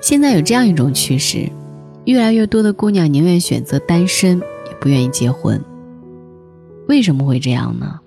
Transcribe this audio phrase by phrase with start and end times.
[0.00, 1.48] 现在有这样一种趋势，
[2.06, 5.62] 越来越多的姑娘宁愿选择单身，也不愿意结婚。
[6.88, 8.00] 为什么会这样呢？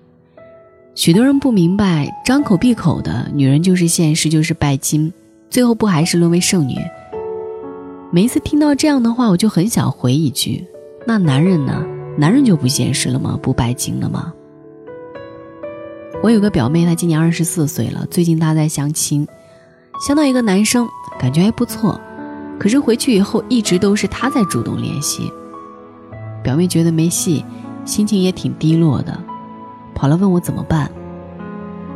[0.94, 5.12] 许多人不明白，张口闭口的女人就是现实，就是拜金，
[5.48, 6.76] 最后不还是沦为剩女？
[8.10, 10.64] 每一次听到这样的话，我就很想回一句：
[11.06, 11.84] 那男人呢？
[12.16, 13.38] 男人就不现实了吗？
[13.42, 14.32] 不拜金了吗？
[16.22, 19.26] 我有个表妹，她今年二十四岁了，最近她在相亲，
[20.00, 22.00] 相到一个男生，感觉还不错，
[22.58, 25.32] 可是回去以后一直都是他在主动联系。
[26.42, 27.44] 表妹觉得没戏，
[27.84, 29.18] 心情也挺低落的。
[29.94, 30.90] 跑来问我怎么办，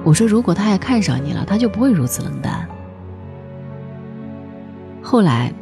[0.04, 2.66] 我说如果他也看上你了，他就不会如此冷淡。
[5.02, 5.52] 后来，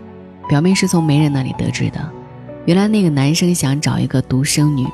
[0.48, 1.98] 表妹是从媒人那里得知的，
[2.66, 4.86] 原来那个男生想找一个独生女，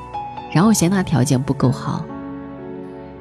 [0.53, 2.05] 然后嫌她条件不够好。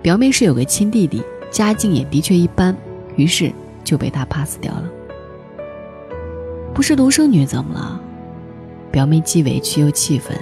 [0.00, 2.74] 表妹是有个亲弟弟，家境也的确一般，
[3.16, 3.52] 于是
[3.84, 4.84] 就被他 pass 掉了。
[6.74, 8.00] 不是独生女怎么了？
[8.90, 10.36] 表妹既委屈又气愤，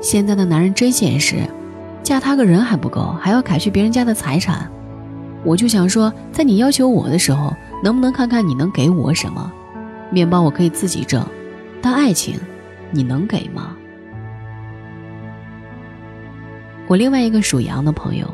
[0.00, 1.36] 现在的男人真现实。
[2.02, 4.70] 嫁他个人还不够，还要砍去别人家的财产，
[5.42, 7.52] 我就想说，在你要求我的时候，
[7.82, 9.52] 能不能看看你能给我什么？
[10.10, 11.26] 面包我可以自己挣，
[11.82, 12.38] 但爱情，
[12.92, 13.76] 你能给吗？
[16.86, 18.24] 我另外一个属羊的朋友，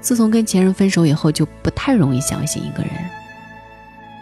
[0.00, 2.90] 自从跟前任分手以后，就不太容易相信一个人。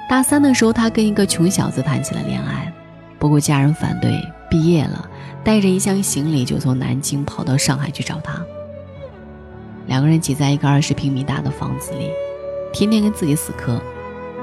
[0.09, 2.73] 大三的时候，他跟一个穷小子谈起了恋爱，
[3.19, 5.09] 不顾家人反对，毕业了，
[5.43, 8.41] 带着一箱行李就从南京跑到上海去找他。
[9.89, 12.11] 两个人挤在一个二十平米大的房子里，
[12.73, 13.81] 天天跟自己死磕，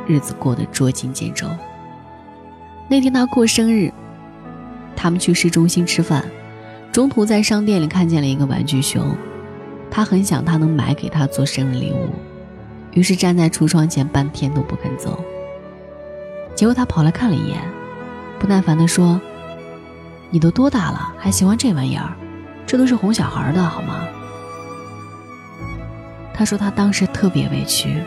[0.05, 1.47] 日子过得捉襟见肘。
[2.89, 3.89] 那天他过生日，
[4.98, 6.25] 他们去市中心吃饭，
[6.92, 9.16] 中途在商店里看见了一个玩具熊，
[9.89, 12.09] 他很想他能买给他做生日礼物，
[12.92, 15.23] 于是站在橱窗前半天都不肯走。
[16.55, 17.61] 结果他跑来看了一眼，
[18.39, 19.19] 不耐烦地说
[20.30, 22.14] ：“你都多大了，还喜欢这玩意儿？
[22.65, 24.02] 这都是哄小孩的，好吗？”
[26.33, 28.02] 他说他当时特别委屈，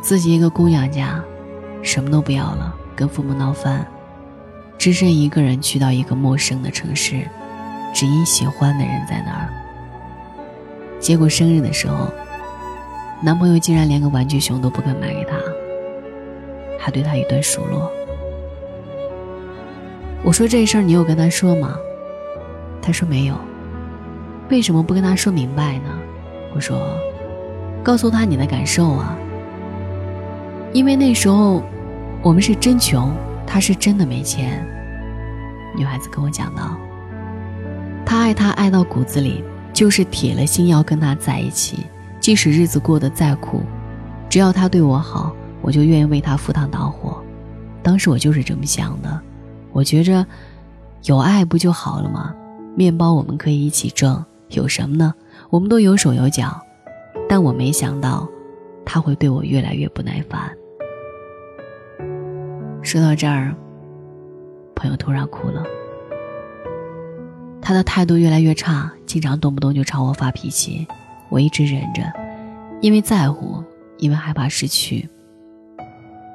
[0.00, 1.20] 自己一个姑娘家，
[1.82, 3.84] 什么都不要了，跟父母闹翻，
[4.78, 7.26] 只身一个人去到一个陌生的城市，
[7.92, 9.48] 只因喜欢的人在那儿。
[11.00, 12.08] 结果生日的时候，
[13.20, 15.36] 男朋友竟然连个玩具熊都不肯买给她，
[16.78, 17.90] 还对他一顿数落。
[20.22, 21.76] 我说这事儿你有跟他说吗？
[22.82, 23.34] 他说没有。
[24.48, 25.90] 为什么不跟他说明白呢？
[26.54, 26.96] 我说
[27.82, 29.16] ：“告诉他你的感受啊，
[30.72, 31.62] 因为那时候
[32.22, 33.12] 我们是真穷，
[33.46, 34.64] 他是真的没钱。”
[35.76, 36.76] 女孩子跟我讲道
[38.06, 41.86] ：“他爱他爱到骨子里，就是铁了心要跟他在一起，
[42.20, 43.62] 即使日子过得再苦，
[44.28, 47.22] 只要他对我好，我就愿意为他赴汤蹈火。
[47.82, 49.20] 当时我就是这么想的，
[49.72, 50.26] 我觉着
[51.04, 52.34] 有爱不就好了吗？
[52.74, 55.14] 面包我们可以一起挣，有什么呢？”
[55.48, 56.60] 我们都有手有脚，
[57.28, 58.28] 但我没想到，
[58.84, 60.50] 他会对我越来越不耐烦。
[62.82, 63.54] 说到这儿，
[64.74, 65.62] 朋友突然哭了。
[67.62, 70.86] 他的态度越来越差，经常动不动就朝我发脾气。
[71.28, 72.02] 我一直忍着，
[72.80, 73.62] 因为在乎，
[73.98, 75.08] 因为害怕失去。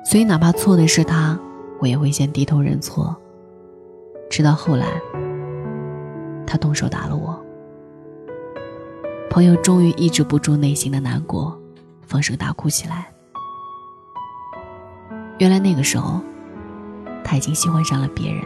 [0.03, 1.39] 所以哪怕错的是他，
[1.79, 3.15] 我也会先低头认错。
[4.29, 4.87] 直到后来，
[6.45, 7.39] 他动手打了我。
[9.29, 11.57] 朋友终于抑制不住内心的难过，
[12.01, 13.09] 放声大哭起来。
[15.37, 16.19] 原来那个时候，
[17.23, 18.43] 他已经喜欢上了别人。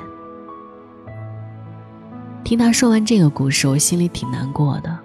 [2.44, 4.96] 听他说完这个故事，我心里挺难过的。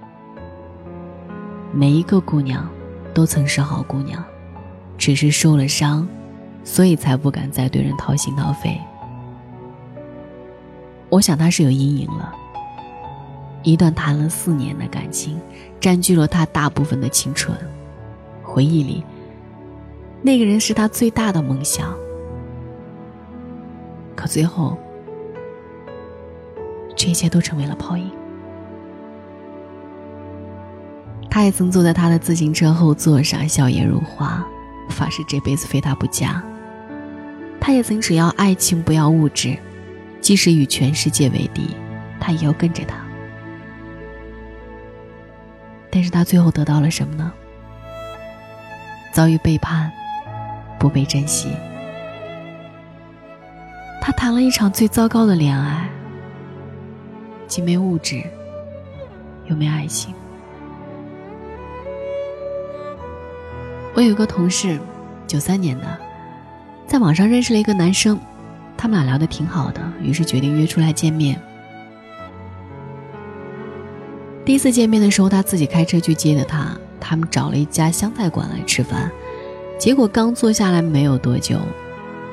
[1.73, 2.69] 每一个姑娘，
[3.15, 4.23] 都曾是好姑娘，
[4.99, 6.07] 只是受了伤，
[6.63, 8.81] 所以才不敢再对人掏心掏肺。
[11.09, 12.35] 我想他是有阴影了。
[13.63, 15.39] 一段谈了四年的感情，
[15.79, 17.57] 占据了他大部分的青春。
[18.43, 19.05] 回忆里，
[20.23, 21.95] 那个人是他最大的梦想。
[24.17, 24.79] 可最后，
[26.97, 28.11] 这一切都成为了泡影。
[31.31, 34.45] 他也曾坐在他的自行车后座上，笑颜如花，
[34.91, 36.43] 发誓这辈子非他不嫁。
[37.61, 39.57] 他也曾只要爱情，不要物质，
[40.21, 41.77] 即使与全世界为敌，
[42.19, 42.97] 他也要跟着他。
[45.91, 47.33] 但是他最后得到了什么呢？
[49.13, 49.91] 遭遇背叛，
[50.79, 51.53] 不被珍惜。
[54.01, 55.89] 他谈了一场最糟糕的恋爱，
[57.47, 58.23] 既没物质，
[59.47, 60.15] 又没爱情。
[63.95, 64.79] 我有一个同事，
[65.27, 65.99] 九三年的，
[66.87, 68.19] 在网上认识了一个男生，
[68.77, 71.41] 他们俩聊得挺好的，于是决定约出来见面。
[74.45, 79.11] 第一次见面的时候，他自己开车去接的他，他们找了一家湘菜馆来吃饭。
[79.79, 81.59] 结果刚坐下来没有多久，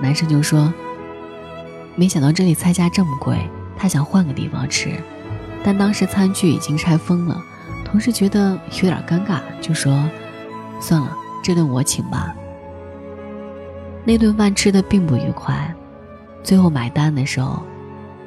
[0.01, 0.73] 男生就说
[1.95, 3.37] ：“没想到这里菜价这么贵，
[3.77, 4.91] 他想换个地方吃。”
[5.63, 7.41] 但当时餐具已经拆封了，
[7.83, 10.09] 同事觉得有点尴尬，就说
[10.79, 11.15] ：“算了，
[11.47, 12.35] 这顿我请吧。”
[14.03, 15.73] 那顿饭吃的并不愉快，
[16.43, 17.63] 最后买单的时候，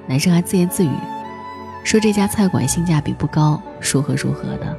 [0.06, 0.90] 男生还自言自语，
[1.84, 3.60] 说这家菜馆性价比不高，
[3.92, 4.74] 如何如何的。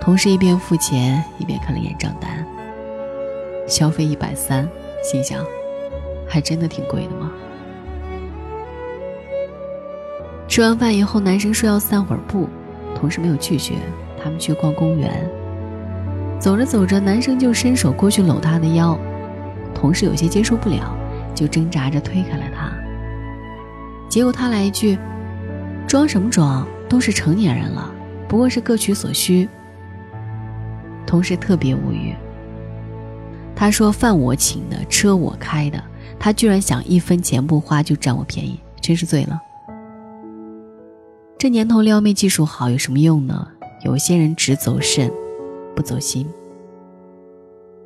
[0.00, 2.46] 同事一边付钱一边看了眼账单，
[3.68, 4.66] 消费一百三，
[5.02, 5.44] 心想，
[6.26, 7.30] 还真的挺贵的吗？
[10.48, 12.48] 吃完饭以后，男生说要散会儿步，
[12.94, 13.74] 同事没有拒绝，
[14.22, 15.30] 他们去逛公园。
[16.38, 18.98] 走着走着，男生就伸手过去搂她的腰，
[19.74, 20.96] 同事有些接受不了，
[21.34, 22.70] 就挣扎着推开了他。
[24.08, 24.96] 结果他来一句
[25.86, 26.66] ：“装什么装？
[26.88, 27.92] 都是成年人了，
[28.28, 29.48] 不过是各取所需。”
[31.06, 32.14] 同事特别无语。
[33.54, 35.82] 他说：“饭我请的，车我开的，
[36.18, 39.40] 他居然想一分钱不花就占我便宜，真是醉了。”
[41.36, 43.48] 这年头撩妹技术好有什么用呢？
[43.84, 45.10] 有些人只走肾，
[45.76, 46.26] 不走心。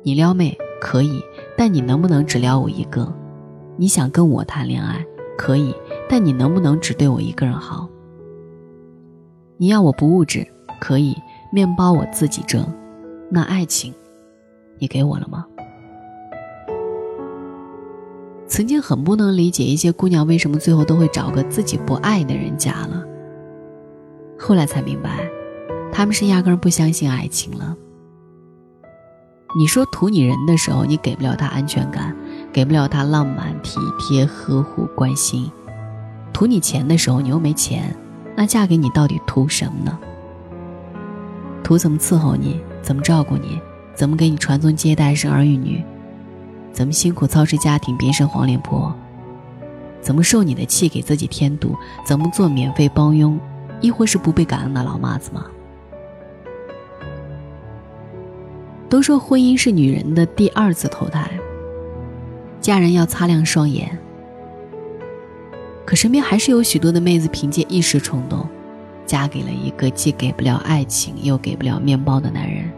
[0.01, 1.21] 你撩妹可以，
[1.55, 3.13] 但你能不能只撩我一个？
[3.77, 5.05] 你想跟我谈恋爱
[5.37, 5.75] 可以，
[6.09, 7.87] 但你能不能只对我一个人好？
[9.57, 10.47] 你要我不物质
[10.79, 11.15] 可以，
[11.51, 12.65] 面包我自己挣，
[13.29, 13.93] 那爱情，
[14.79, 15.45] 你给我了吗？
[18.47, 23.05] 曾经很不能理解一些姑娘为什么最后都会找个自己不爱的人嫁了。
[24.37, 25.29] 后来才明白，
[26.01, 27.77] 他们是压根儿不相信爱情了。
[29.55, 32.15] 你说图你人的时候，你给不了他安全感，
[32.51, 35.51] 给不了他浪漫、体贴、呵护、关心；
[36.33, 37.95] 图你钱的时候，你又没钱，
[38.35, 39.99] 那嫁给你到底图什么呢？
[41.63, 43.61] 图怎么伺候你，怎么照顾你，
[43.93, 45.83] 怎么给你传宗接代、生儿育女，
[46.73, 48.91] 怎么辛苦操持家庭、别生黄脸婆，
[50.01, 53.39] 怎么受你的气给自己添堵，怎么做免费帮佣。
[53.81, 55.45] 亦或是不被感恩的老妈子吗？
[58.91, 61.31] 都说婚姻是女人的第二次投胎，
[62.59, 63.97] 嫁人要擦亮双眼。
[65.85, 68.45] 可身边还是有许多的妹子凭借一时冲动，
[69.05, 72.69] 嫁给了一个既给不了爱情又给不了面包的男人，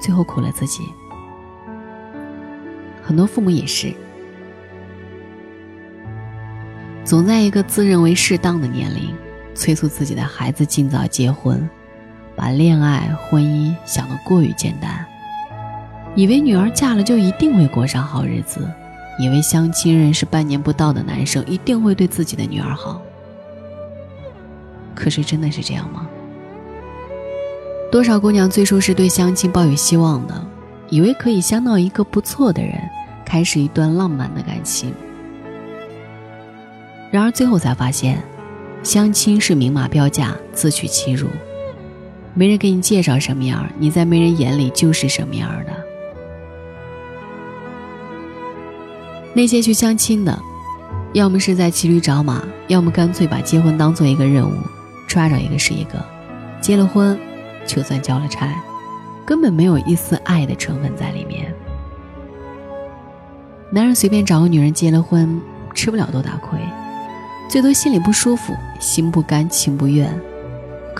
[0.00, 0.82] 最后苦了自己。
[3.00, 3.94] 很多父母也是。
[7.04, 9.14] 总在一个自认为适当的年龄。
[9.52, 11.68] 催促自己的孩子尽早结婚，
[12.36, 15.04] 把恋爱、婚姻想得过于简单，
[16.14, 18.68] 以为女儿嫁了就一定会过上好日子，
[19.18, 23.00] 以为相亲认识半年不到的男生一定会对自己的女儿好。
[24.94, 26.06] 可是真的是这样吗？
[27.92, 30.46] 多少姑娘最初是对相亲抱有希望的，
[30.88, 32.72] 以为可以相到一个不错的人，
[33.24, 34.94] 开始一段浪漫的感情，
[37.10, 38.22] 然而最后才发现。
[38.82, 41.28] 相亲是明码标价，自取其辱。
[42.34, 45.72] 没人给你介绍什么样，你在没人眼里就是什么样的。
[49.32, 50.38] 那些去相亲的，
[51.12, 54.54] 要么是在骑驴找马，要么干脆把结婚当做一个任务，
[55.06, 56.04] 抓着一个是一个。
[56.60, 57.18] 结了婚，
[57.66, 58.52] 就算交了差，
[59.24, 61.54] 根本没有一丝爱的成分在里面。
[63.72, 65.40] 男人随便找个女人结了婚，
[65.74, 66.58] 吃不了多大亏。
[67.48, 70.12] 最多心里不舒服，心不甘情不愿。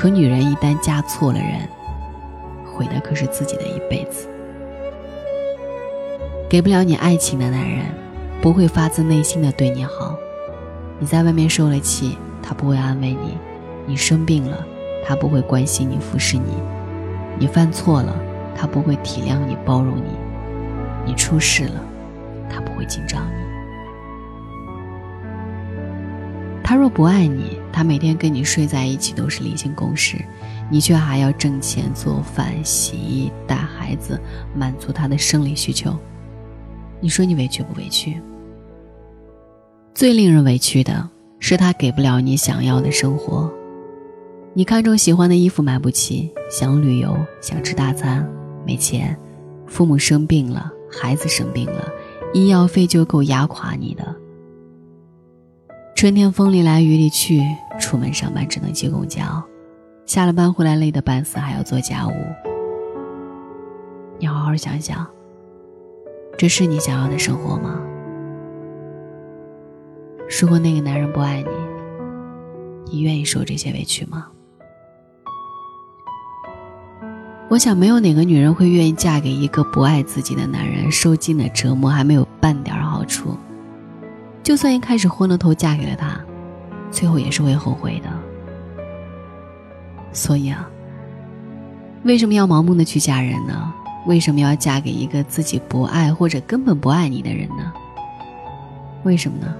[0.01, 1.69] 可女人一旦嫁错了人，
[2.65, 4.27] 毁的可是自己的一辈子。
[6.49, 7.85] 给不了你爱情的男人，
[8.41, 10.17] 不会发自内心的对你好。
[10.99, 13.37] 你在外面受了气，他不会安慰你；
[13.85, 14.65] 你生病了，
[15.05, 16.55] 他不会关心你、服侍你；
[17.39, 18.17] 你犯错了，
[18.57, 20.17] 他不会体谅你、包容你；
[21.05, 21.85] 你出事了，
[22.49, 23.35] 他不会紧张你。
[26.65, 30.17] 他若不爱你，他每天跟你睡在一起都是例行公事，
[30.71, 34.21] 你却还要挣钱、做饭、洗衣、带孩子，
[34.55, 35.97] 满足他的生理需求。
[37.01, 38.21] 你说你委屈不委屈？
[39.95, 41.09] 最令人委屈的
[41.39, 43.51] 是他给不了你想要的生活。
[44.53, 48.29] 你看中喜欢的衣服买不起，想旅游、想吃大餐，
[48.67, 49.15] 没钱；
[49.67, 51.89] 父母生病了，孩子生病了，
[52.35, 54.17] 医药费就够压垮你的。
[56.01, 57.43] 春天风里来雨里去，
[57.79, 59.21] 出门上班只能挤公交，
[60.07, 62.13] 下了班回来累得半死，还要做家务。
[64.19, 65.07] 你好好想想，
[66.39, 67.79] 这是你想要的生活吗？
[70.41, 74.27] 如果那个男人不爱你，你愿意受这些委屈吗？
[77.51, 83.37] 我想，没有哪个女人会愿意嫁给一个不爱自己的男人，受尽了折磨还没有半点好处。
[84.51, 86.21] 就算一开始昏了头嫁给了他，
[86.91, 88.11] 最后也是会后悔的。
[90.13, 90.69] 所以啊，
[92.03, 93.73] 为什么要盲目的去嫁人呢？
[94.09, 97.73] 为什么要嫁给一个自己不爱或者根本不爱你的人呢？
[99.05, 99.55] 为什么呢？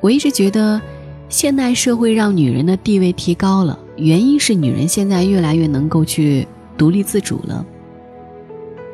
[0.00, 0.82] 我一直觉得，
[1.28, 3.78] 现代社会让女人的地位提高了。
[3.94, 7.64] 原因是女人现在越来越能够去独立自主了。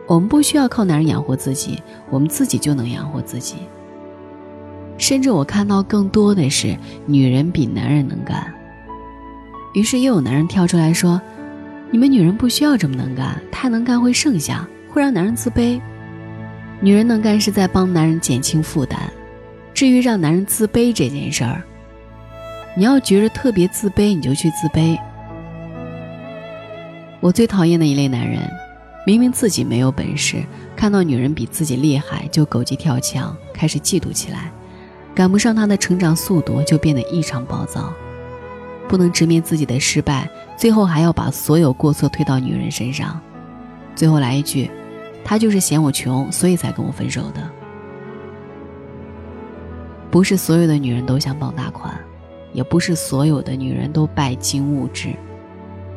[0.06, 3.56] 我们不需要靠男人养活自己，我们自己就能养活自己。
[4.98, 8.52] 甚至我看到更多的是女人比男人能干。
[9.74, 11.20] 于是又有男人跳出来说
[11.90, 15.80] ：“你们女人不需要这么能干，太能干会剩下，会让男人自卑。
[16.80, 18.98] 女人能干是在帮男人减轻负担。
[19.74, 21.62] 至于让男人自卑这件事儿。”
[22.78, 24.98] 你要觉着特别自卑，你就去自卑。
[27.20, 28.38] 我最讨厌的一类男人，
[29.06, 30.44] 明明自己没有本事，
[30.74, 34.50] 看到女人比自己厉害就狗急跳墙，开始嫉妒起来，
[35.14, 37.94] 赶不上她的成长速度就变得异常暴躁，
[38.88, 43.20] 不能直面自己的失败，最后还要把所有过错推到女人身上，
[43.94, 44.68] 最后来一句
[45.24, 47.48] ：“他就是嫌我穷，所以才跟我分手的。”
[50.10, 51.96] 不是所有的女人都想傍大款。
[52.52, 55.10] 也不是所有的女人都拜金物质，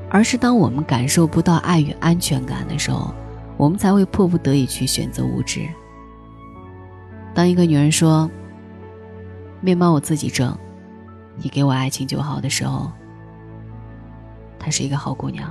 [0.10, 3.14] 而是当我们感受不到爱与安全感的时候，
[3.58, 5.62] 我们才会迫不得已去选择物质。
[7.34, 8.30] 当一个女人说
[9.62, 10.58] “面包我自己挣，
[11.38, 12.92] 你给我爱情就好”的时候，
[14.58, 15.46] 她是一个好姑娘；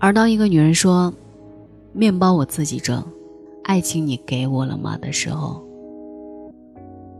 [0.00, 1.12] 而当一个女人说
[1.94, 3.06] “面包我自己挣，
[3.62, 5.64] 爱情你给我了吗”的时候，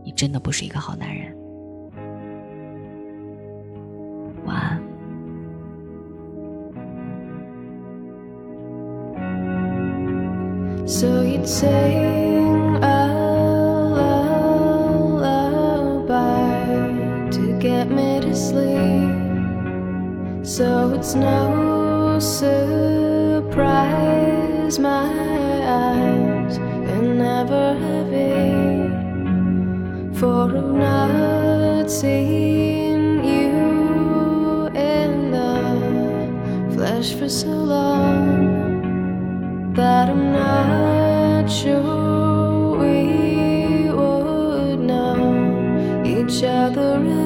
[0.03, 1.33] 你真的不是一个好男人。
[11.49, 13.07] Sing a
[15.17, 16.61] lullaby
[17.31, 19.09] to get me to sleep.
[20.45, 23.47] So it's no surprise
[24.77, 25.09] my
[25.65, 28.91] eyes are never heavy
[30.19, 41.08] for I've not seen you in the flesh for so long that I'm not
[41.49, 47.18] sure we would know each other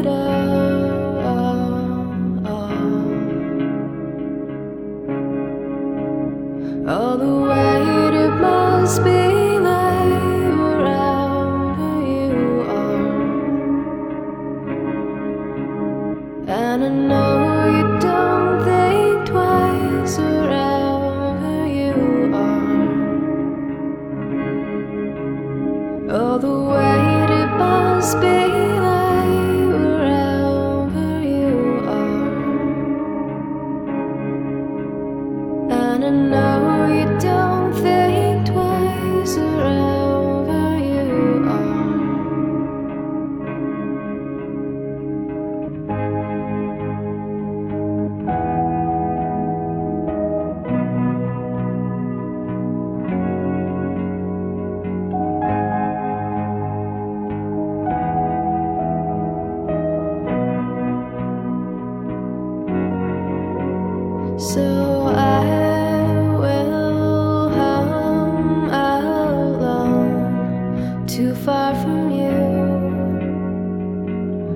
[71.64, 72.34] far from you.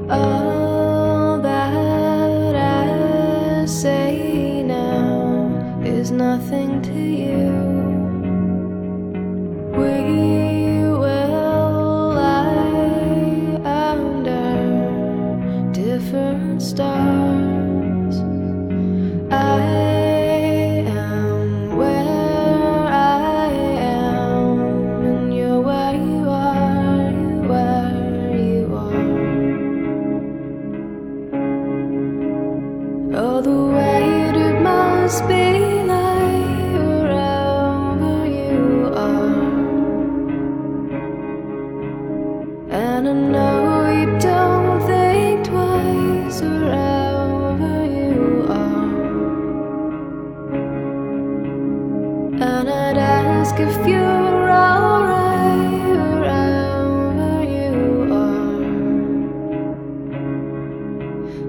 [0.10, 0.57] Oh.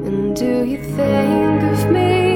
[0.08, 2.27] And do you think of me?